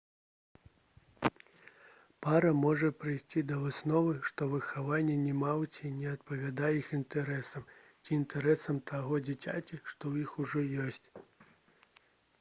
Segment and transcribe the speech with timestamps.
[2.25, 7.69] пара можа прыйсці да высновы што выхаванне немаўляці не адпавядае іх інтарэсам
[8.03, 11.07] ці інтарэсам таго дзіцяці што ў іх ужо ёсць